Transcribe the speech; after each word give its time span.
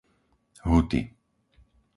Huty 0.65 1.01